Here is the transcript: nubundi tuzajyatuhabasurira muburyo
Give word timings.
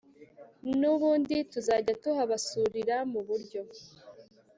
nubundi 0.79 1.35
tuzajyatuhabasurira 1.51 2.95
muburyo 3.11 3.61